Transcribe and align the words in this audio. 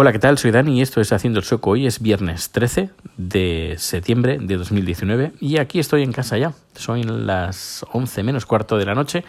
Hola, 0.00 0.12
¿qué 0.12 0.20
tal? 0.20 0.38
Soy 0.38 0.52
Dani 0.52 0.78
y 0.78 0.80
esto 0.80 1.00
es 1.00 1.12
Haciendo 1.12 1.40
el 1.40 1.44
Sueco. 1.44 1.70
Hoy 1.70 1.84
es 1.84 2.00
viernes 2.00 2.52
13 2.52 2.90
de 3.16 3.74
septiembre 3.78 4.38
de 4.40 4.56
2019 4.56 5.32
y 5.40 5.56
aquí 5.56 5.80
estoy 5.80 6.04
en 6.04 6.12
casa 6.12 6.38
ya. 6.38 6.52
Son 6.76 7.26
las 7.26 7.84
11 7.92 8.22
menos 8.22 8.46
cuarto 8.46 8.78
de 8.78 8.84
la 8.84 8.94
noche 8.94 9.24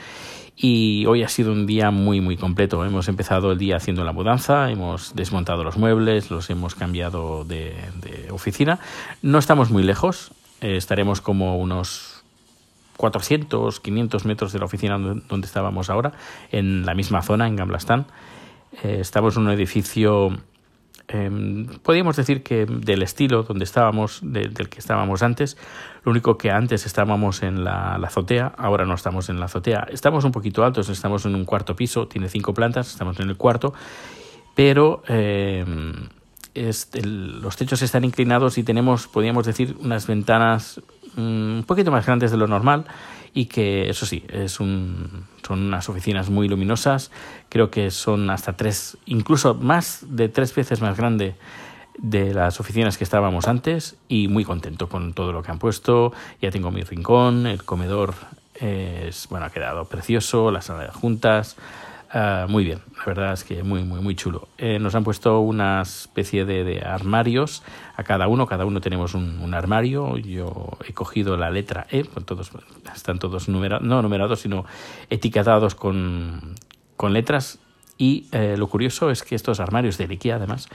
y 0.55 1.07
hoy 1.07 1.23
ha 1.23 1.27
sido 1.27 1.53
un 1.53 1.65
día 1.65 1.89
muy 1.89 2.21
muy 2.21 2.37
completo. 2.37 2.85
Hemos 2.85 3.07
empezado 3.07 3.51
el 3.51 3.57
día 3.57 3.77
haciendo 3.77 4.03
la 4.03 4.13
mudanza, 4.13 4.69
hemos 4.69 5.15
desmontado 5.15 5.63
los 5.63 5.75
muebles, 5.75 6.29
los 6.29 6.52
hemos 6.52 6.75
cambiado 6.75 7.45
de, 7.45 7.73
oficina. 8.29 8.77
No 9.23 9.39
estamos 9.39 9.71
muy 9.71 9.81
lejos, 9.81 10.29
eh, 10.61 10.77
estaremos 10.77 11.20
como 11.20 11.57
unos 11.57 12.23
400, 12.97 13.79
500 13.79 14.25
metros 14.25 14.54
de 14.54 14.59
la 14.59 14.65
oficina 14.65 14.99
donde 14.99 15.47
estábamos 15.47 15.89
ahora, 15.89 16.11
en 16.51 16.86
la 16.86 16.93
misma 16.93 17.23
zona, 17.23 17.47
en 17.47 17.55
Gamblastán. 17.55 18.05
Eh, 18.83 18.97
estamos 19.01 19.36
en 19.36 19.47
un 19.47 19.49
edificio 19.49 20.38
eh, 21.12 21.66
podríamos 21.82 22.16
decir 22.16 22.44
que 22.44 22.68
del 22.68 23.02
estilo 23.02 23.41
donde 23.41 23.63
estábamos, 23.63 24.20
del 24.22 24.54
que 24.70 24.77
estábamos 24.77 25.23
antes, 25.23 25.58
lo 26.04 26.12
único 26.12 26.38
que 26.38 26.52
antes 26.52 26.86
estábamos 26.86 27.41
en 27.41 27.63
la, 27.63 27.95
azotea, 27.95 28.54
ahora 28.58 28.86
no 28.86 28.94
estamos 28.94 29.27
en 29.30 29.40
la 29.40 29.45
azotea. 29.45 29.88
Estamos 29.91 30.23
un 30.23 30.31
poquito 30.31 30.64
altos, 30.64 30.88
estamos 30.90 31.26
en 31.26 31.34
un 31.34 31.45
cuarto 31.45 31.76
piso, 31.76 32.08
tiene 32.08 32.30
cinco 32.30 32.53
plantas, 32.53 32.90
estamos 32.90 33.20
en 33.20 33.30
el 33.30 33.38
cuarto, 33.38 33.73
pero 34.53 35.02
em, 35.08 36.09
los 37.03 37.58
techos 37.58 37.81
están 37.81 38.05
inclinados 38.05 38.59
y 38.59 38.64
tenemos, 38.64 39.08
podríamos 39.08 39.48
decir, 39.48 39.76
unas 39.80 40.05
ventanas 40.05 40.80
un 41.20 41.64
poquito 41.66 41.91
más 41.91 42.05
grandes 42.05 42.32
de 42.32 42.38
lo 42.38 42.48
normal 42.48 42.86
y 43.34 43.46
que 43.46 43.90
eso 43.90 44.05
sí, 44.05 44.23
es 44.30 44.59
un, 44.59 45.26
son 45.45 45.59
unas 45.68 45.88
oficinas 45.90 46.30
muy 46.30 46.48
luminosas, 46.48 47.12
creo 47.50 47.70
que 47.70 47.92
son 47.92 48.30
hasta 48.30 48.54
tres, 48.54 48.98
incluso 49.05 49.54
más 49.55 50.05
de 50.08 50.30
tres 50.30 50.54
veces 50.55 50.82
más 50.82 50.98
grande 50.98 51.36
de 51.98 52.34
las 52.34 52.59
oficinas 52.59 52.98
que 52.98 53.04
estábamos 53.04 53.48
antes 53.48 53.98
y 54.08 54.28
muy 54.28 54.45
contento 54.45 54.88
con 54.88 55.14
todo 55.14 55.34
lo 55.34 55.44
que 55.44 55.52
han 55.52 55.59
puesto, 55.59 56.14
ya 56.42 56.50
tengo 56.50 56.72
mi 56.72 56.84
rincón, 56.84 57.45
el 57.45 57.64
comedor 57.64 58.14
es, 58.56 59.28
bueno, 59.30 59.45
ha 59.45 59.50
quedado 59.50 59.86
precioso, 59.86 60.52
la 60.52 60.61
sala 60.61 60.83
de 60.83 60.92
juntas, 60.92 61.56
Ah, 62.11 62.47
muy 62.49 62.63
bien, 62.63 62.81
la 62.97 63.05
verdad 63.05 63.33
es 63.33 63.43
que 63.43 63.61
muy, 63.61 63.83
muy, 63.83 63.99
muy 63.99 64.15
chulo. 64.15 64.47
Eh, 64.57 64.79
nos 64.79 64.95
han 64.95 65.03
puesto 65.03 65.41
una 65.41 65.83
especie 65.83 66.43
de, 66.43 66.81
armarios 66.81 67.61
a 67.95 68.03
cada 68.03 68.27
uno, 68.27 68.47
cada 68.47 68.65
uno 68.65 68.81
tenemos 68.81 69.13
un, 69.13 69.53
armario. 69.53 70.17
Yo 70.17 70.69
he 70.87 70.93
cogido 70.93 71.37
la 71.37 71.52
letra 71.52 71.85
E, 71.91 72.03
todos, 72.03 72.52
están 72.95 73.19
todos 73.19 73.47
numerados, 73.47 73.85
no 73.85 74.02
numerados, 74.02 74.39
sino 74.39 74.65
etiquetados 75.11 75.75
con, 75.75 76.55
con 76.97 77.13
letras. 77.13 77.59
Y 77.99 78.25
eh, 78.31 78.55
lo 78.57 78.67
curioso 78.67 79.11
es 79.11 79.21
que 79.21 79.35
estos 79.35 79.59
armarios 79.59 79.99
de 79.99 80.05
IKEA, 80.05 80.37
además, 80.37 80.67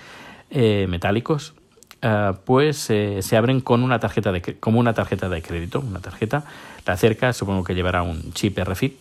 eh, 0.50 0.86
metálicos, 0.88 1.54
ah, 2.02 2.34
pues 2.44 2.76
se 2.78 3.36
abren 3.36 3.60
con 3.60 3.82
una 3.82 3.98
tarjeta 3.98 4.30
de 4.30 4.40
como 4.60 4.78
una 4.78 4.94
tarjeta 4.94 5.28
de 5.28 5.42
crédito, 5.42 5.80
una 5.80 5.98
tarjeta, 5.98 6.44
la 6.86 6.92
acerca, 6.92 7.32
supongo 7.32 7.64
que 7.64 7.74
llevará 7.74 8.02
un 8.02 8.32
chip 8.34 8.56
RFID 8.56 8.92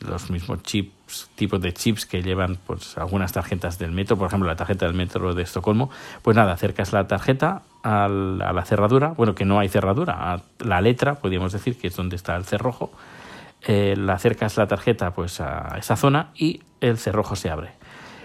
los 0.00 0.30
mismos 0.30 0.62
chips, 0.62 1.30
tipos 1.34 1.60
de 1.60 1.72
chips 1.72 2.06
que 2.06 2.22
llevan 2.22 2.58
pues 2.66 2.98
algunas 2.98 3.32
tarjetas 3.32 3.78
del 3.78 3.92
metro, 3.92 4.16
por 4.16 4.28
ejemplo 4.28 4.48
la 4.48 4.56
tarjeta 4.56 4.86
del 4.86 4.94
metro 4.94 5.34
de 5.34 5.42
Estocolmo, 5.42 5.90
pues 6.22 6.36
nada, 6.36 6.52
acercas 6.52 6.92
la 6.92 7.06
tarjeta 7.06 7.62
a 7.82 8.08
la, 8.08 8.64
cerradura, 8.64 9.08
bueno 9.08 9.34
que 9.34 9.44
no 9.44 9.58
hay 9.58 9.68
cerradura, 9.68 10.34
a 10.34 10.42
la 10.58 10.80
letra, 10.80 11.14
podríamos 11.14 11.52
decir 11.52 11.78
que 11.78 11.88
es 11.88 11.96
donde 11.96 12.16
está 12.16 12.36
el 12.36 12.44
cerrojo, 12.44 12.92
eh, 13.62 13.94
la 13.96 14.14
acercas 14.14 14.56
la 14.56 14.66
tarjeta 14.66 15.12
pues 15.12 15.40
a 15.40 15.76
esa 15.78 15.96
zona 15.96 16.30
y 16.34 16.62
el 16.80 16.98
cerrojo 16.98 17.36
se 17.36 17.50
abre. 17.50 17.70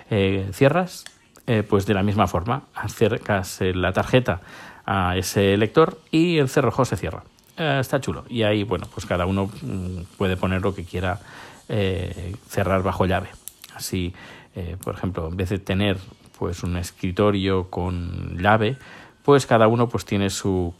Eh, 0.09 0.49
cierras, 0.53 1.05
eh, 1.47 1.63
pues 1.63 1.85
de 1.85 1.93
la 1.93 2.03
misma 2.03 2.27
forma, 2.27 2.63
acercas 2.73 3.59
la 3.61 3.93
tarjeta 3.93 4.41
a 4.85 5.17
ese 5.17 5.57
lector 5.57 5.99
y 6.11 6.37
el 6.37 6.49
cerrojo 6.49 6.85
se 6.85 6.97
cierra. 6.97 7.23
Eh, 7.57 7.77
está 7.79 7.99
chulo. 8.01 8.25
Y 8.29 8.43
ahí, 8.43 8.63
bueno, 8.63 8.87
pues 8.93 9.05
cada 9.05 9.25
uno 9.25 9.49
mm, 9.61 10.17
puede 10.17 10.37
poner 10.37 10.61
lo 10.61 10.73
que 10.73 10.83
quiera 10.83 11.19
eh, 11.69 12.35
cerrar 12.47 12.83
bajo 12.83 13.05
llave. 13.05 13.29
Así, 13.73 14.13
eh, 14.55 14.77
por 14.83 14.95
ejemplo, 14.95 15.27
en 15.27 15.37
vez 15.37 15.49
de 15.49 15.59
tener 15.59 15.97
pues 16.37 16.63
un 16.63 16.75
escritorio 16.77 17.69
con 17.69 18.37
llave, 18.37 18.77
pues 19.23 19.45
cada 19.45 19.67
uno 19.67 19.89
pues 19.89 20.05
tiene 20.05 20.29
su 20.29 20.73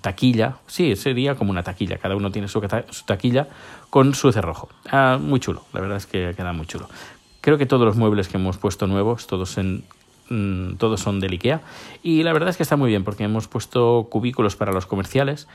taquilla. 0.00 0.56
Sí, 0.66 0.94
sería 0.94 1.34
como 1.34 1.50
una 1.50 1.62
taquilla. 1.62 1.98
Cada 1.98 2.16
uno 2.16 2.30
tiene 2.30 2.48
su, 2.48 2.60
taquilla 3.04 3.48
con 3.90 4.14
su 4.14 4.30
cerrojo. 4.30 4.68
Ah, 4.90 5.18
muy 5.20 5.40
chulo. 5.40 5.64
La 5.72 5.80
verdad 5.80 5.96
es 5.96 6.06
que 6.06 6.34
queda 6.36 6.52
muy 6.52 6.66
chulo. 6.66 6.88
Creo 7.40 7.58
que 7.58 7.66
todos 7.66 7.84
los 7.84 7.96
muebles 7.96 8.28
que 8.28 8.36
hemos 8.36 8.58
puesto 8.58 8.86
nuevos, 8.86 9.26
todos 9.26 9.58
en 9.58 9.84
mm, 10.30 10.74
todos 10.74 11.00
son 11.00 11.20
del 11.20 11.32
IKEA. 11.32 11.62
Y 12.02 12.22
la 12.22 12.32
verdad 12.32 12.50
es 12.50 12.56
que 12.56 12.62
está 12.62 12.76
muy 12.76 12.90
bien 12.90 13.04
porque 13.04 13.24
hemos 13.24 13.48
puesto 13.48 14.08
cubículos 14.10 14.56
para 14.56 14.72
los 14.72 14.86
comerciales. 14.86 15.48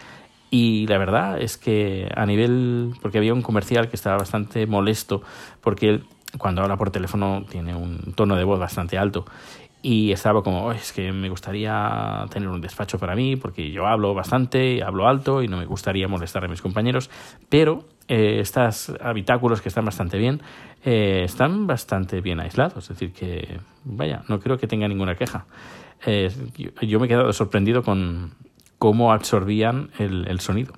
Y 0.49 0.85
la 0.87 0.99
verdad 0.99 1.41
es 1.41 1.57
que 1.57 2.11
a 2.15 2.25
nivel, 2.25 2.93
porque 3.01 3.17
había 3.17 3.33
un 3.33 3.41
comercial 3.41 3.89
que 3.89 3.95
estaba 3.95 4.17
bastante 4.17 4.67
molesto, 4.67 5.23
porque 5.61 5.89
él 5.89 6.03
cuando 6.37 6.61
habla 6.61 6.77
por 6.77 6.91
teléfono 6.91 7.45
tiene 7.49 7.75
un 7.75 8.13
tono 8.15 8.35
de 8.35 8.43
voz 8.43 8.59
bastante 8.59 8.97
alto 8.97 9.25
y 9.83 10.11
estaba 10.11 10.41
como, 10.41 10.71
es 10.71 10.91
que 10.93 11.11
me 11.11 11.29
gustaría 11.29 12.25
tener 12.31 12.49
un 12.49 12.61
despacho 12.61 12.97
para 12.97 13.15
mí 13.15 13.35
porque 13.35 13.69
yo 13.69 13.85
hablo 13.85 14.15
bastante, 14.15 14.81
hablo 14.81 15.07
alto 15.07 15.43
y 15.43 15.47
no 15.47 15.57
me 15.57 15.65
gustaría 15.65 16.07
molestar 16.07 16.43
a 16.45 16.47
mis 16.47 16.61
compañeros, 16.61 17.11
pero 17.49 17.85
eh, 18.07 18.39
estos 18.39 18.91
habitáculos 18.99 19.61
que 19.61 19.69
están 19.69 19.85
bastante 19.85 20.17
bien, 20.17 20.41
eh, 20.83 21.21
están 21.25 21.67
bastante 21.67 22.21
bien 22.21 22.39
aislados, 22.39 22.89
es 22.89 22.97
decir, 22.97 23.13
que 23.13 23.59
vaya, 23.83 24.23
no 24.27 24.39
creo 24.39 24.57
que 24.57 24.65
tenga 24.65 24.87
ninguna 24.87 25.15
queja. 25.15 25.45
Eh, 26.05 26.31
yo 26.81 26.99
me 26.99 27.05
he 27.05 27.09
quedado 27.09 27.31
sorprendido 27.31 27.83
con, 27.83 28.33
cómo 28.83 29.13
absorbían 29.13 29.91
el, 29.97 30.39
sonido. 30.41 30.73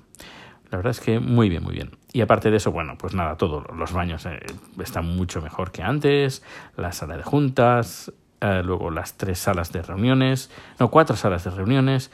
La 0.70 0.76
verdad 0.78 0.92
es 0.92 1.00
que 1.00 1.18
muy 1.18 1.48
bien, 1.48 1.64
muy 1.64 1.74
bien. 1.74 1.90
Y 2.12 2.20
aparte 2.20 2.52
de 2.52 2.58
eso, 2.58 2.70
bueno, 2.70 2.94
pues 2.96 3.14
nada, 3.14 3.36
todos 3.36 3.64
los 3.76 3.92
baños 3.92 4.24
eh, 4.26 4.38
están 4.80 5.06
mucho 5.06 5.42
mejor 5.42 5.72
que 5.72 5.82
antes, 5.82 6.44
la 6.76 6.92
sala 6.92 7.16
de 7.16 7.24
juntas, 7.24 8.12
eh, 8.40 8.62
luego 8.64 8.90
las 8.90 9.16
tres 9.16 9.38
salas 9.38 9.72
de 9.72 9.82
reuniones, 9.82 10.50
no, 10.78 10.90
cuatro 10.90 11.16
salas 11.16 11.44
de 11.44 11.50
reuniones, 11.50 12.10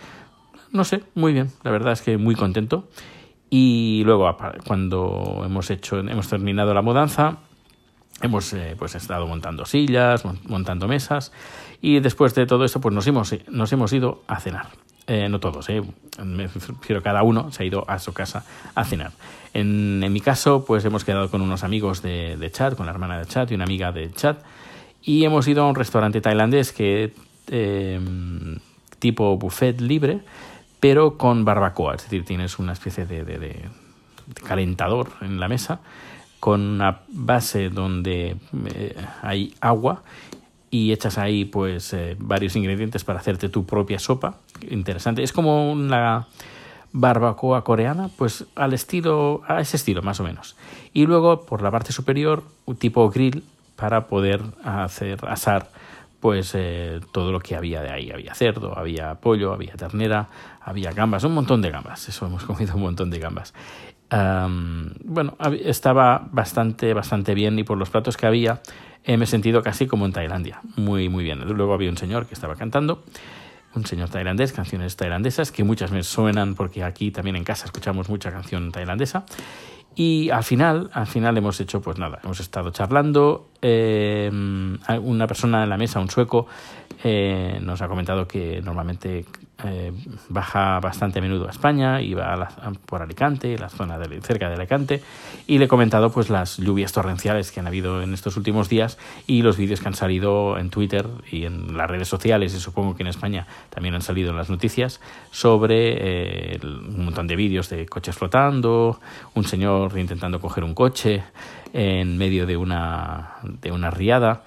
no 0.71 0.84
sé, 0.84 1.03
muy 1.15 1.33
bien, 1.33 1.50
la 1.62 1.71
verdad 1.71 1.93
es 1.93 2.03
que 2.03 2.16
muy 2.19 2.34
contento. 2.34 2.88
Y 3.50 4.03
luego 4.06 4.34
cuando 4.66 5.43
hemos 5.44 5.71
hecho, 5.71 5.99
hemos 5.99 6.28
terminado 6.28 6.72
la 6.72 6.81
mudanza, 6.81 7.37
hemos 8.22 8.53
eh, 8.55 8.77
pues 8.78 8.94
estado 8.94 9.27
montando 9.27 9.66
sillas, 9.66 10.25
montando 10.49 10.88
mesas 10.88 11.32
y 11.82 12.00
después 12.00 12.34
de 12.34 12.47
todo 12.47 12.65
esto 12.65 12.81
pues 12.81 12.94
nos 12.94 13.06
hemos, 13.06 13.34
nos 13.49 13.72
hemos 13.72 13.93
ido 13.93 14.22
a 14.27 14.41
cenar. 14.41 14.69
Eh, 15.09 15.28
no 15.28 15.41
todos, 15.41 15.69
eh, 15.69 15.82
pero 16.87 17.03
cada 17.03 17.25
uno 17.25 17.50
se 17.50 17.65
ha 17.65 17.66
ido 17.66 17.84
a 17.88 17.99
su 17.99 18.12
casa 18.12 18.44
a 18.77 18.84
cenar. 18.84 19.11
En, 19.53 19.99
mi 20.12 20.21
caso, 20.21 20.65
pues 20.65 20.84
hemos 20.84 21.05
quedado 21.05 21.28
con 21.28 21.43
unos 21.43 21.65
amigos 21.65 22.03
de, 22.03 22.50
chat, 22.53 22.77
con 22.77 22.87
la 22.87 22.93
hermana 22.93 23.19
de 23.19 23.27
chat 23.27 23.50
y 23.50 23.56
una 23.56 23.65
amiga 23.65 23.91
de 23.91 24.12
chat, 24.12 24.41
y 25.03 25.25
hemos 25.25 25.49
ido 25.49 25.65
a 25.65 25.69
un 25.69 25.75
restaurante 25.75 26.21
tailandés 26.21 26.73
que 26.73 27.13
em, 27.49 28.59
tipo 28.99 29.37
buffet 29.37 29.81
libre, 29.81 30.21
pero 30.81 31.19
con 31.19 31.45
barbacoa, 31.45 31.97
es 31.97 32.05
decir, 32.05 32.25
tienes 32.25 32.59
una 32.59 32.73
especie 32.73 33.07
de, 33.07 33.69
calentador 34.47 35.11
en 35.21 35.41
la 35.41 35.49
mesa 35.49 35.81
con 36.41 36.61
una 36.61 37.03
base 37.09 37.69
donde 37.69 38.37
eh, 38.75 38.97
hay 39.23 39.55
agua 39.61 40.03
y 40.71 40.91
echas 40.93 41.19
ahí 41.19 41.45
pues 41.45 41.93
eh, 41.93 42.17
varios 42.19 42.57
ingredientes 42.57 43.05
para 43.05 43.21
hacerte 43.21 43.49
tu 43.49 43.65
propia 43.65 43.99
sopa. 43.99 44.39
Interesante. 44.69 45.23
Es 45.23 45.33
como 45.33 45.71
una 45.71 46.27
barbacoa 46.93 47.62
coreana, 47.62 48.09
pues 48.17 48.47
al 48.55 48.73
estilo, 48.73 49.43
a 49.47 49.61
ese 49.61 49.77
estilo 49.77 50.03
más 50.03 50.19
o 50.19 50.25
menos. 50.25 50.57
Y 50.93 51.07
luego 51.07 51.43
por 51.43 51.62
la 51.62 51.71
parte 51.71 51.93
superior, 51.93 52.43
tipo 52.79 53.09
grill 53.11 53.45
para 53.77 54.06
poder 54.06 54.43
hacer 54.65 55.19
asar 55.27 55.69
pues 56.21 56.53
eh, 56.55 57.00
todo 57.12 57.32
lo 57.32 57.41
que 57.41 57.56
había 57.56 57.82
de 57.82 57.91
ahí. 57.91 58.11
Había 58.12 58.35
cerdo, 58.35 58.79
había 58.79 59.17
pollo, 59.17 59.52
había 59.52 59.75
ternera, 59.75 60.29
había 60.61 60.93
gambas, 60.93 61.25
un 61.25 61.35
montón 61.35 61.61
de 61.62 61.70
gambas. 61.70 62.08
Eso 62.08 62.26
hemos 62.26 62.44
comido 62.47 62.76
un 62.76 62.82
montón 62.82 63.11
de 63.11 63.19
gambas. 63.19 63.52
bueno, 65.05 65.37
estaba 65.64 66.29
bastante, 66.31 66.94
bastante 66.94 67.35
bien 67.35 67.58
y 67.58 67.64
por 67.64 67.76
los 67.76 67.91
platos 67.91 68.17
que 68.17 68.26
había 68.26 68.61
me 69.06 69.25
he 69.25 69.26
sentido 69.26 69.62
casi 69.62 69.87
como 69.87 70.06
en 70.06 70.12
Tailandia. 70.12 70.61
Muy, 70.76 71.08
muy 71.08 71.25
bien. 71.25 71.41
Luego 71.41 71.75
había 71.75 71.91
un 71.91 71.97
señor 71.97 72.26
que 72.26 72.35
estaba 72.35 72.55
cantando, 72.55 73.02
un 73.75 73.87
señor 73.87 74.11
tailandés, 74.11 74.52
canciones 74.52 74.97
tailandesas, 74.97 75.50
que 75.50 75.64
muchas 75.64 75.91
me 75.91 76.02
suenan 76.02 76.55
porque 76.55 76.85
aquí 76.85 77.11
también 77.11 77.37
en 77.37 77.44
casa 77.44 77.64
escuchamos 77.64 78.08
mucha 78.08 78.31
canción 78.31 78.70
tailandesa. 78.70 79.25
Y 79.94 80.31
al 80.31 80.43
final, 80.43 80.91
al 80.93 81.06
final 81.06 81.37
hemos 81.37 81.61
hecho, 81.61 81.81
pues 81.83 81.99
nada, 81.99 82.19
hemos 82.25 82.41
estado 82.41 82.71
charlando 82.71 83.49
eh, 83.61 84.31
una 84.33 85.27
persona 85.27 85.62
en 85.65 85.69
la 85.69 85.77
mesa, 85.77 86.00
un 86.00 86.09
sueco, 86.09 86.47
eh, 87.04 87.58
nos 87.60 87.82
ha 87.82 87.88
comentado 87.88 88.28
que 88.28 88.60
normalmente 88.62 89.25
eh, 89.64 89.93
baja 90.28 90.81
bastante 90.81 91.20
a 91.20 91.22
menudo 91.22 91.46
a 91.46 91.50
España 91.50 92.00
y 92.00 92.14
va 92.14 92.49
por 92.87 93.02
Alicante, 93.02 93.56
la 93.58 93.69
zona 93.69 93.99
de, 93.99 94.20
cerca 94.20 94.49
de 94.49 94.54
Alicante, 94.54 95.02
y 95.46 95.58
le 95.58 95.66
he 95.66 95.69
comentado 95.69 96.10
pues 96.10 96.31
las 96.31 96.58
lluvias 96.58 96.93
torrenciales 96.93 97.52
que 97.52 97.60
han 97.60 97.66
habido 97.66 98.02
en 98.02 98.12
estos 98.12 98.37
últimos 98.37 98.69
días 98.69 98.99
y 99.26 99.43
los 99.43 99.56
vídeos 99.56 99.81
que 99.81 99.88
han 99.88 99.94
salido 99.94 100.58
en 100.58 100.70
Twitter 100.70 101.06
y 101.31 101.44
en 101.44 101.76
las 101.76 101.88
redes 101.88 102.08
sociales 102.08 102.54
y 102.54 102.60
supongo 102.60 102.96
que 102.96 103.02
en 103.02 103.08
España 103.08 103.46
también 103.70 103.94
han 103.94 104.02
salido 104.02 104.31
en 104.31 104.37
las 104.37 104.50
noticias 104.50 105.00
sobre 105.31 106.54
eh, 106.54 106.60
un 106.62 107.04
montón 107.04 107.26
de 107.26 107.37
vídeos 107.37 107.69
de 107.69 107.87
coches 107.87 108.16
flotando, 108.16 109.00
un 109.34 109.44
señor 109.44 109.96
intentando 109.96 110.40
coger 110.40 110.64
un 110.64 110.75
coche 110.75 111.22
en 111.72 112.19
medio 112.19 112.46
de 112.46 112.56
una, 112.56 113.34
de 113.43 113.70
una 113.70 113.90
riada 113.90 114.43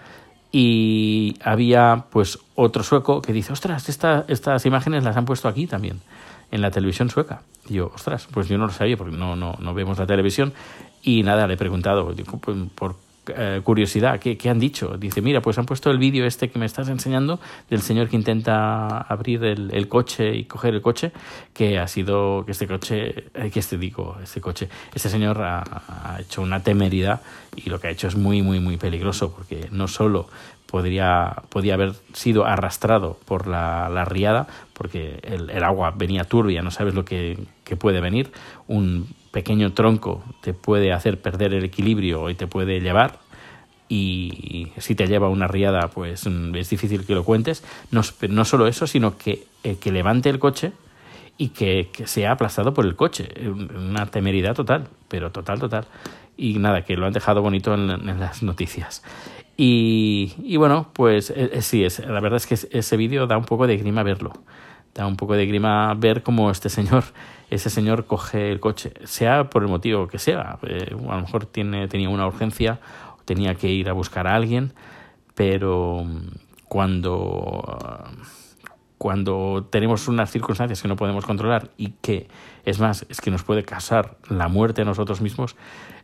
y 0.57 1.35
había 1.43 2.05
pues 2.11 2.39
otro 2.55 2.81
sueco 2.81 3.21
que 3.21 3.33
dice, 3.33 3.51
ostras, 3.51 3.89
estas 3.89 4.65
imágenes 4.65 5.03
las 5.03 5.17
han 5.17 5.25
puesto 5.25 5.49
aquí 5.49 5.67
también, 5.67 5.99
en 6.49 6.61
la 6.61 6.71
televisión 6.71 7.09
sueca. 7.09 7.41
Y 7.67 7.73
yo, 7.73 7.91
ostras, 7.93 8.29
pues 8.31 8.47
yo 8.47 8.57
no 8.57 8.67
lo 8.67 8.71
sabía 8.71 8.95
porque 8.95 9.17
no, 9.17 9.35
no, 9.35 9.57
no 9.59 9.73
vemos 9.73 9.99
la 9.99 10.05
televisión. 10.05 10.53
Y 11.03 11.23
nada, 11.23 11.45
le 11.45 11.55
he 11.55 11.57
preguntado, 11.57 12.09
pues, 12.39 12.57
¿por 12.73 12.95
eh, 13.27 13.61
curiosidad, 13.63 14.19
¿qué, 14.19 14.49
han 14.49 14.59
dicho? 14.59 14.97
Dice, 14.97 15.21
mira, 15.21 15.41
pues 15.41 15.57
han 15.57 15.65
puesto 15.65 15.91
el 15.91 15.97
vídeo 15.97 16.25
este 16.25 16.49
que 16.49 16.59
me 16.59 16.65
estás 16.65 16.89
enseñando 16.89 17.39
del 17.69 17.81
señor 17.81 18.09
que 18.09 18.15
intenta 18.15 18.99
abrir 18.99 19.43
el, 19.43 19.87
coche 19.87 20.35
y 20.35 20.45
coger 20.45 20.73
el 20.75 20.81
coche, 20.81 21.11
que 21.53 21.79
ha 21.79 21.87
sido, 21.87 22.45
que 22.45 22.51
este 22.51 22.67
coche, 22.67 23.25
eh, 23.33 23.49
que 23.51 23.59
este 23.59 23.77
digo, 23.77 24.17
este 24.21 24.41
coche, 24.41 24.69
este 24.93 25.09
señor 25.09 25.41
ha, 25.41 25.63
ha, 25.63 26.21
hecho 26.21 26.41
una 26.41 26.61
temeridad 26.61 27.21
y 27.55 27.69
lo 27.69 27.79
que 27.79 27.87
ha 27.87 27.91
hecho 27.91 28.07
es 28.07 28.15
muy, 28.15 28.41
muy, 28.41 28.59
muy 28.59 28.77
peligroso, 28.77 29.33
porque 29.33 29.67
no 29.71 29.87
solo 29.87 30.27
podría, 30.67 31.43
podía 31.49 31.75
haber 31.75 31.93
sido 32.13 32.45
arrastrado 32.45 33.17
por 33.25 33.47
la, 33.47 33.89
la 33.89 34.05
riada, 34.05 34.47
porque 34.73 35.19
el, 35.23 35.49
el, 35.49 35.63
agua 35.63 35.93
venía 35.95 36.25
turbia, 36.25 36.61
no 36.61 36.71
sabes 36.71 36.93
lo 36.93 37.05
que, 37.05 37.37
que 37.63 37.75
puede 37.75 38.01
venir, 38.01 38.31
un 38.67 39.07
pequeño 39.35 39.73
tronco 39.73 40.23
te 40.39 40.53
puede 40.53 40.93
hacer 40.93 41.19
perder 41.19 41.53
el 41.53 41.65
equilibrio 41.65 42.29
y 42.29 42.35
te 42.35 42.47
puede 42.47 42.79
llevar. 42.79 43.19
Y 43.89 44.71
si 44.77 44.95
te 44.95 45.07
lleva 45.07 45.27
una 45.27 45.45
riada 45.45 45.89
pues 45.89 46.25
mm, 46.25 46.55
es 46.55 46.69
difícil 46.69 47.05
que 47.05 47.13
lo 47.13 47.25
cuentes. 47.25 47.61
No, 47.91 48.45
solo 48.45 48.65
eso 48.65 48.87
sino 48.87 49.17
que 49.17 49.43
eh, 49.65 49.75
que 49.75 49.91
levante 49.91 50.29
el 50.29 50.39
coche 50.39 50.71
y 51.37 51.49
que, 51.49 51.89
sea 52.05 52.31
aplastado 52.31 52.73
por 52.73 52.85
el 52.85 52.95
coche. 52.95 53.27
Una 53.45 54.05
temeridad 54.05 54.55
total 54.55 54.87
pero 55.09 55.31
total 55.33 55.59
total. 55.59 55.85
Y 56.37 56.57
nada 56.59 56.85
que 56.85 56.95
lo 56.95 57.05
han 57.05 57.11
dejado 57.11 57.41
bonito 57.41 57.73
en, 57.73 58.05
las 58.17 58.41
noticias. 58.41 59.03
Y, 59.57 60.33
y 60.43 60.55
bueno 60.55 60.91
pues 60.93 61.29
eh, 61.29 61.49
eh, 61.51 61.61
sí 61.61 61.83
es 61.83 61.99
la 61.99 62.21
verdad 62.21 62.37
es 62.37 62.47
que 62.47 62.77
ese 62.77 62.95
vídeo 62.95 63.27
da 63.27 63.37
un 63.37 63.45
poco 63.45 63.67
de 63.67 63.75
grima 63.75 64.01
verlo 64.01 64.31
da 64.95 65.05
un 65.05 65.17
poco 65.17 65.35
de 65.35 65.45
grima 65.45 65.93
ver 65.93 66.23
cómo 66.23 66.49
este 66.49 66.69
señor, 66.69 67.03
ese 67.49 67.69
señor 67.69 68.05
coge 68.05 68.51
el 68.51 68.59
coche, 68.59 68.93
sea 69.03 69.49
por 69.49 69.61
el 69.61 69.69
motivo 69.69 70.07
que 70.07 70.17
sea. 70.17 70.57
Eh, 70.63 70.87
a 70.89 71.15
lo 71.15 71.21
mejor 71.21 71.45
tiene, 71.45 71.87
tenía 71.87 72.09
una 72.09 72.25
urgencia, 72.25 72.79
tenía 73.25 73.55
que 73.55 73.67
ir 73.67 73.89
a 73.89 73.93
buscar 73.93 74.25
a 74.25 74.35
alguien, 74.35 74.73
pero 75.35 76.03
mm, 76.05 76.19
cuando, 76.69 78.09
cuando 78.97 79.67
tenemos 79.69 80.07
unas 80.07 80.31
circunstancias 80.31 80.81
que 80.81 80.87
no 80.87 80.95
podemos 80.95 81.25
controlar 81.25 81.71
y 81.77 81.91
que, 82.01 82.29
es 82.63 82.79
más, 82.79 83.05
es 83.09 83.19
que 83.19 83.31
nos 83.31 83.43
puede 83.43 83.63
causar 83.63 84.17
la 84.29 84.47
muerte 84.47 84.83
a 84.83 84.85
nosotros 84.85 85.19
mismos, 85.19 85.57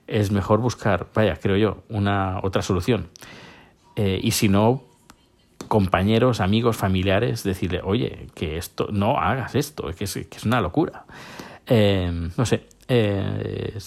es 0.08 0.32
mejor 0.32 0.60
buscar, 0.60 1.08
vaya, 1.16 1.38
creo 1.38 1.56
yo, 1.56 1.84
una 1.88 2.42
otra 2.44 2.62
solución. 2.62 3.08
Eh, 3.96 4.20
y 4.22 4.32
si 4.32 4.50
no, 4.50 4.84
compañeros, 5.72 6.42
amigos, 6.42 6.76
familiares, 6.76 7.46
decirle, 7.46 7.80
oye, 7.82 8.28
que 8.36 8.58
esto, 8.58 8.90
no 8.92 9.18
hagas 9.18 9.56
esto, 9.56 9.90
que 9.98 10.04
es, 10.04 10.44
una 10.44 10.60
locura. 10.60 11.06
Eh, 11.66 12.12
no 12.36 12.46
sé, 12.46 12.66
eh, 12.90 13.78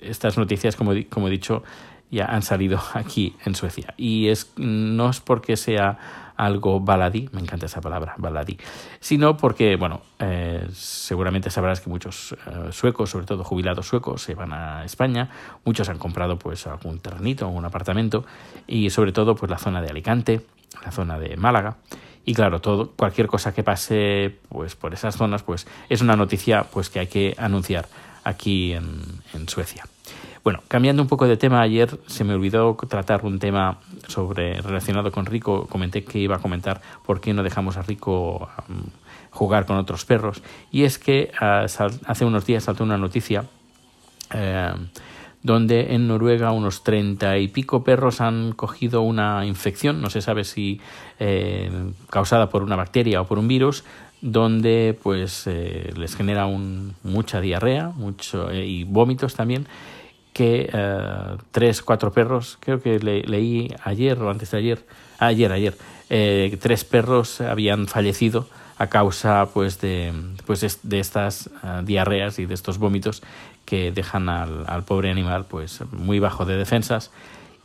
estas 0.00 0.38
noticias, 0.38 0.74
como, 0.74 0.94
he 0.94 1.30
dicho, 1.30 1.62
ya 2.10 2.24
han 2.24 2.40
salido 2.40 2.80
aquí 2.94 3.36
en 3.44 3.54
Suecia. 3.54 3.92
Y 3.98 4.28
es, 4.28 4.54
no 4.56 5.10
es 5.10 5.20
porque 5.20 5.58
sea 5.58 6.32
algo 6.34 6.80
baladí, 6.80 7.28
me 7.32 7.42
encanta 7.42 7.66
esa 7.66 7.82
palabra, 7.82 8.14
baladí, 8.16 8.56
sino 8.98 9.36
porque, 9.36 9.76
bueno, 9.76 10.00
eh, 10.20 10.66
seguramente 10.72 11.50
sabrás 11.50 11.82
que 11.82 11.90
muchos 11.90 12.34
suecos, 12.70 13.10
sobre 13.10 13.26
todo 13.26 13.44
jubilados 13.44 13.86
suecos, 13.86 14.22
se 14.22 14.34
van 14.34 14.54
a 14.54 14.82
España, 14.86 15.28
muchos 15.66 15.90
han 15.90 15.98
comprado 15.98 16.38
pues 16.38 16.66
algún 16.66 17.00
terrenito, 17.00 17.46
un 17.48 17.66
apartamento 17.66 18.24
y 18.66 18.88
sobre 18.88 19.12
todo 19.12 19.36
pues 19.36 19.50
la 19.50 19.58
zona 19.58 19.82
de 19.82 19.90
Alicante, 19.90 20.46
la 20.84 20.90
zona 20.90 21.18
de 21.18 21.36
Málaga. 21.36 21.76
Y 22.24 22.34
claro, 22.34 22.60
todo, 22.60 22.90
cualquier 22.90 23.26
cosa 23.26 23.52
que 23.52 23.62
pase 23.62 24.38
pues, 24.48 24.76
por 24.76 24.94
esas 24.94 25.16
zonas, 25.16 25.42
pues 25.42 25.66
es 25.88 26.00
una 26.00 26.16
noticia 26.16 26.64
pues, 26.64 26.88
que 26.88 27.00
hay 27.00 27.06
que 27.06 27.34
anunciar 27.38 27.86
aquí 28.24 28.72
en, 28.72 29.48
Suecia. 29.48 29.84
Bueno, 30.42 30.62
cambiando 30.68 31.02
un 31.02 31.08
poco 31.08 31.26
de 31.26 31.36
tema, 31.36 31.60
ayer 31.60 31.98
se 32.06 32.24
me 32.24 32.34
olvidó 32.34 32.76
tratar 32.88 33.24
un 33.24 33.38
tema 33.38 33.78
sobre 34.08 34.60
relacionado 34.60 35.12
con 35.12 35.26
Rico. 35.26 35.66
Comenté 35.66 36.04
que 36.04 36.18
iba 36.18 36.36
a 36.36 36.38
comentar 36.38 36.80
por 37.04 37.20
qué 37.20 37.34
no 37.34 37.42
dejamos 37.42 37.76
a 37.76 37.82
Rico 37.82 38.48
jugar 39.30 39.66
con 39.66 39.76
otros 39.76 40.04
perros. 40.04 40.42
Y 40.70 40.84
es 40.84 40.98
que 40.98 41.30
uh, 41.40 41.66
hace 42.06 42.24
unos 42.24 42.46
días 42.46 42.64
saltó 42.64 42.84
una 42.84 42.96
noticia 42.96 43.44
eh, 44.32 44.72
donde 45.44 45.94
en 45.94 46.08
Noruega 46.08 46.52
unos 46.52 46.82
treinta 46.82 47.36
y 47.38 47.48
pico 47.48 47.84
perros 47.84 48.22
han 48.22 48.52
cogido 48.52 49.02
una 49.02 49.44
infección, 49.44 50.00
no 50.00 50.08
se 50.08 50.22
sabe 50.22 50.42
si 50.42 50.80
eh, 51.20 51.70
causada 52.08 52.48
por 52.48 52.62
una 52.62 52.76
bacteria 52.76 53.20
o 53.20 53.26
por 53.26 53.38
un 53.38 53.46
virus, 53.46 53.84
donde 54.22 54.98
pues 55.02 55.46
eh, 55.46 55.92
les 55.98 56.16
genera 56.16 56.46
un, 56.46 56.94
mucha 57.02 57.42
diarrea 57.42 57.90
mucho, 57.90 58.50
eh, 58.50 58.64
y 58.64 58.84
vómitos 58.84 59.34
también, 59.34 59.66
que 60.34 60.68
eh, 60.70 61.36
tres, 61.52 61.80
cuatro 61.80 62.12
perros, 62.12 62.58
creo 62.60 62.82
que 62.82 62.98
le, 62.98 63.22
leí 63.22 63.74
ayer 63.82 64.20
o 64.20 64.28
antes 64.28 64.50
de 64.50 64.58
ayer, 64.58 64.84
ayer, 65.18 65.50
ayer, 65.52 65.78
eh, 66.10 66.58
tres 66.60 66.84
perros 66.84 67.40
habían 67.40 67.86
fallecido 67.86 68.46
a 68.76 68.88
causa 68.88 69.48
pues 69.54 69.80
de, 69.80 70.12
pues 70.44 70.80
de 70.82 71.00
estas 71.00 71.48
uh, 71.62 71.82
diarreas 71.84 72.38
y 72.40 72.46
de 72.46 72.54
estos 72.54 72.78
vómitos 72.78 73.22
que 73.64 73.92
dejan 73.92 74.28
al, 74.28 74.64
al, 74.66 74.82
pobre 74.82 75.10
animal 75.10 75.46
pues 75.48 75.80
muy 75.92 76.18
bajo 76.18 76.44
de 76.44 76.56
defensas 76.56 77.12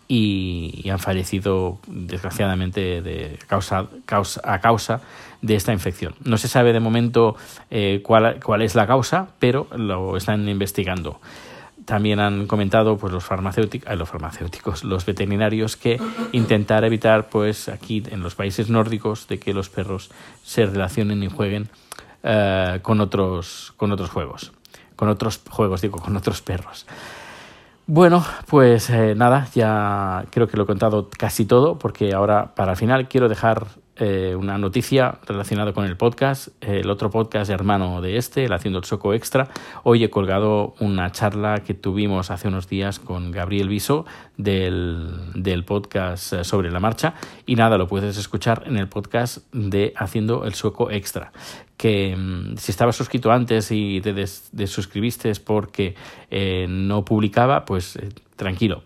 y, 0.08 0.82
y 0.84 0.90
han 0.92 1.00
fallecido 1.00 1.80
desgraciadamente 1.88 3.02
de 3.02 3.40
causa, 3.48 3.88
causa, 4.06 4.42
a 4.44 4.60
causa 4.60 5.02
de 5.42 5.56
esta 5.56 5.74
infección. 5.74 6.16
No 6.24 6.38
se 6.38 6.48
sabe 6.48 6.74
de 6.74 6.80
momento 6.80 7.36
eh, 7.72 8.02
cuál, 8.04 8.40
cuál 8.44 8.62
es 8.62 8.76
la 8.76 8.88
causa, 8.88 9.30
pero 9.40 9.68
lo 9.76 10.18
están 10.18 10.48
investigando. 10.50 11.20
También 11.90 12.20
han 12.20 12.46
comentado 12.46 12.98
pues 12.98 13.12
los 13.12 13.24
farmacéuticos, 13.24 13.92
eh, 13.92 13.96
los 13.96 14.08
farmacéuticos, 14.08 14.84
los 14.84 15.08
veterinarios 15.08 15.76
que 15.76 16.00
intentar 16.34 16.84
evitar 16.84 17.30
pues 17.30 17.68
aquí 17.68 18.04
en 18.12 18.22
los 18.22 18.36
países 18.36 18.70
nórdicos 18.70 19.28
de 19.28 19.40
que 19.40 19.56
los 19.56 19.70
perros 19.70 20.12
se 20.44 20.68
relacionen 20.68 21.24
y 21.24 21.30
jueguen 21.30 21.68
uh, 22.24 22.80
con 22.84 23.02
otros 23.02 23.74
con 23.76 23.92
otros 23.92 24.12
juegos, 24.12 24.52
con 24.96 25.10
otros 25.10 25.42
juegos 25.50 25.82
digo, 25.82 25.98
con 25.98 26.16
otros 26.16 26.44
perros. 26.44 26.86
Bueno, 27.88 28.24
pues 28.46 28.92
eh, 28.92 29.16
nada, 29.16 29.48
ya 29.56 30.26
creo 30.30 30.48
que 30.48 30.58
lo 30.58 30.66
he 30.66 30.68
contado 30.68 31.10
casi 31.10 31.46
todo 31.46 31.80
porque 31.80 32.14
ahora 32.14 32.54
para 32.54 32.74
el 32.74 32.78
final 32.78 33.08
quiero 33.08 33.30
dejar 33.30 33.66
eh, 34.00 34.34
una 34.36 34.58
noticia 34.58 35.20
relacionada 35.28 35.74
con 35.74 35.86
el 35.86 35.98
podcast, 35.98 36.48
el 36.62 36.90
otro 36.90 37.10
podcast 37.10 37.52
hermano 37.52 38.02
de 38.02 38.16
este, 38.16 38.46
el 38.46 38.54
Haciendo 38.54 38.80
el 38.80 38.86
Soco 38.86 39.14
Extra. 39.14 39.50
Hoy 39.84 40.04
he 40.06 40.10
colgado 40.10 40.74
una 40.80 41.12
charla 41.12 41.64
que 41.66 41.74
tuvimos 41.74 42.32
hace 42.32 42.48
unos 42.48 42.70
días 42.70 42.98
con 42.98 43.32
Gabriel 43.32 43.68
Viso 43.68 44.06
del, 44.38 45.12
del 45.36 45.66
podcast 45.66 46.32
eh, 46.32 46.44
sobre 46.46 46.72
la 46.72 46.80
marcha 46.80 47.14
y 47.46 47.56
nada, 47.56 47.78
lo 47.78 47.88
puedes 47.88 48.18
escuchar 48.18 48.64
en 48.66 48.78
el 48.78 48.88
podcast 48.88 49.40
de 49.52 49.94
Haciendo 49.98 50.46
el 50.46 50.54
Soco 50.54 50.90
Extra 50.92 51.34
que 51.76 52.16
mmm, 52.18 52.56
si 52.56 52.72
estabas 52.72 52.96
suscrito 52.96 53.32
antes 53.32 53.70
y 53.72 54.00
te 54.02 54.14
des, 54.14 54.48
desuscribiste 54.54 55.32
porque 55.44 55.96
eh, 56.32 56.68
no 56.70 57.04
publicaba, 57.04 57.66
pues 57.66 58.00
tranquilo, 58.38 58.84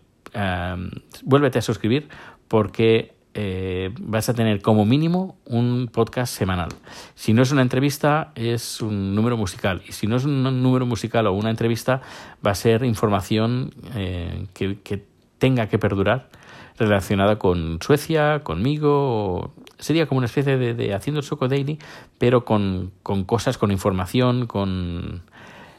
vuélvete 1.23 1.59
a 1.59 1.61
suscribir 1.61 2.09
porque 2.47 3.12
eh, 3.35 3.91
vas 3.99 4.29
a 4.29 4.33
tener 4.33 4.61
como 4.61 4.85
mínimo 4.85 5.37
un 5.45 5.89
podcast 5.91 6.35
semanal. 6.35 6.69
Si 7.15 7.33
no 7.33 7.41
es 7.41 7.51
una 7.51 7.63
entrevista, 7.63 8.31
es 8.35 8.79
un 8.81 9.15
número 9.15 9.37
musical. 9.37 9.81
Y 9.87 9.93
si 9.93 10.05
no 10.05 10.17
es 10.17 10.25
un 10.25 10.43
número 10.61 10.85
musical 10.85 11.25
o 11.25 11.33
una 11.33 11.49
entrevista, 11.49 12.01
va 12.45 12.51
a 12.51 12.55
ser 12.55 12.83
información 12.83 13.73
eh, 13.95 14.45
que, 14.53 15.03
tenga 15.39 15.67
que 15.67 15.77
perdurar 15.77 16.29
relacionada 16.77 17.37
con 17.37 17.79
Suecia, 17.81 18.43
conmigo. 18.43 19.51
Sería 19.77 20.05
como 20.05 20.19
una 20.19 20.27
especie 20.27 20.57
de, 20.57 20.73
de 20.73 20.93
haciendo 20.93 21.19
el 21.19 21.25
Soco 21.25 21.47
Daily, 21.47 21.79
pero 22.17 22.45
con, 22.45 22.91
con, 23.03 23.25
cosas, 23.25 23.57
con 23.57 23.71
información, 23.71 24.47
con 24.47 25.23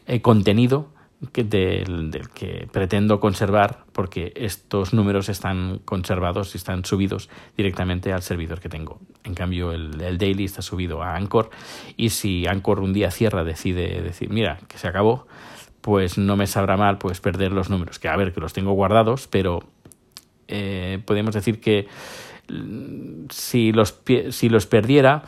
eh, 0.06 0.20
contenido 0.20 0.88
que 1.26 1.44
del, 1.44 2.10
que 2.34 2.68
pretendo 2.72 3.20
conservar 3.20 3.84
porque 3.92 4.32
estos 4.36 4.92
números 4.94 5.28
están 5.28 5.80
conservados 5.84 6.54
y 6.54 6.58
están 6.58 6.84
subidos 6.84 7.28
directamente 7.56 8.12
al 8.12 8.22
servidor 8.22 8.60
que 8.60 8.68
tengo. 8.68 9.00
En 9.24 9.34
cambio, 9.34 9.72
el, 9.72 10.00
el 10.00 10.18
daily 10.18 10.44
está 10.44 10.62
subido 10.62 11.02
a 11.02 11.16
Anchor 11.16 11.50
y 11.96 12.10
si 12.10 12.46
Anchor 12.46 12.80
un 12.80 12.92
día 12.92 13.10
cierra, 13.10 13.44
decide 13.44 14.02
decir, 14.02 14.30
mira, 14.30 14.58
que 14.68 14.78
se 14.78 14.88
acabó, 14.88 15.26
pues 15.80 16.16
no 16.16 16.36
me 16.36 16.46
sabrá 16.46 16.76
mal 16.78 16.96
pues 16.96 17.20
perder 17.20 17.52
los 17.52 17.68
números, 17.68 17.98
que 17.98 18.08
a 18.08 18.16
ver, 18.16 18.32
que 18.32 18.40
los 18.40 18.54
tengo 18.54 18.72
guardados, 18.72 19.28
pero 19.28 19.60
eh, 20.48 20.98
podemos 21.04 21.34
decir 21.34 21.60
que 21.60 21.88
mm, 22.48 23.26
si 23.30 23.72
los, 23.72 24.00
si 24.30 24.48
los 24.48 24.66
perdiera, 24.66 25.24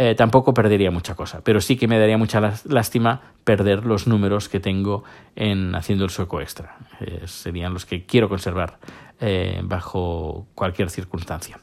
eh, 0.00 0.14
tampoco 0.14 0.54
perdería 0.54 0.92
mucha 0.92 1.16
cosa, 1.16 1.40
pero 1.42 1.60
sí 1.60 1.76
que 1.76 1.88
me 1.88 1.98
daría 1.98 2.16
mucha 2.16 2.40
lástima 2.66 3.20
perder 3.42 3.84
los 3.84 4.06
números 4.06 4.48
que 4.48 4.60
tengo 4.60 5.02
en 5.34 5.74
haciendo 5.74 6.04
el 6.04 6.10
sueco 6.10 6.40
extra. 6.40 6.76
Eh, 7.00 7.22
serían 7.26 7.72
los 7.72 7.84
que 7.84 8.06
quiero 8.06 8.28
conservar 8.28 8.78
eh, 9.18 9.60
bajo 9.64 10.46
cualquier 10.54 10.88
circunstancia. 10.90 11.58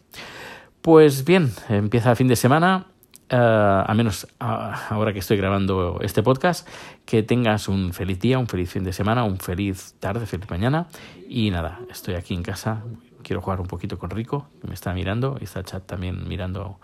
Pues 0.81 1.23
bien, 1.23 1.49
empieza 1.69 2.09
el 2.09 2.17
fin 2.17 2.27
de 2.27 2.35
semana. 2.35 2.87
Al 3.29 3.95
menos 3.95 4.27
ahora 4.37 5.13
que 5.13 5.19
estoy 5.19 5.37
grabando 5.37 5.99
este 6.01 6.21
podcast, 6.21 6.67
que 7.05 7.23
tengas 7.23 7.69
un 7.69 7.93
feliz 7.93 8.19
día, 8.19 8.37
un 8.37 8.47
feliz 8.47 8.69
fin 8.69 8.83
de 8.83 8.93
semana, 8.93 9.23
un 9.23 9.39
feliz 9.39 9.95
tarde, 9.99 10.25
feliz 10.25 10.49
mañana. 10.49 10.87
Y 11.27 11.51
nada, 11.51 11.79
estoy 11.89 12.15
aquí 12.15 12.33
en 12.33 12.43
casa, 12.43 12.83
quiero 13.23 13.41
jugar 13.41 13.61
un 13.61 13.67
poquito 13.67 13.97
con 13.97 14.09
Rico, 14.09 14.47
que 14.61 14.67
me 14.67 14.73
está 14.73 14.93
mirando, 14.93 15.37
y 15.39 15.45
está 15.45 15.63
chat 15.63 15.85
también 15.85 16.27
mirando 16.27 16.79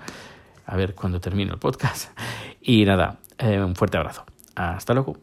a 0.71 0.77
ver 0.77 0.95
cuando 0.95 1.19
termino 1.19 1.53
el 1.53 1.59
podcast. 1.59 2.17
Y 2.61 2.85
nada, 2.85 3.17
eh, 3.37 3.59
un 3.59 3.75
fuerte 3.75 3.97
abrazo. 3.97 4.23
Hasta 4.55 4.93
luego. 4.93 5.17